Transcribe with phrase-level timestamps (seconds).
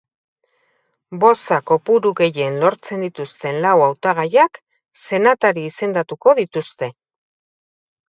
[1.23, 4.61] Boza kopuru gehien lortzen dituzten lau hautagaiak
[5.05, 6.95] senatari izendatuko dituzte.